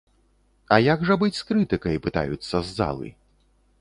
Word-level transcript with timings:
А 0.77 0.77
як 0.93 1.03
жа 1.09 1.17
быць 1.23 1.37
з 1.39 1.45
крытыкай, 1.49 1.99
пытаюцца 2.07 2.55
з 2.71 2.75
залы. 2.79 3.09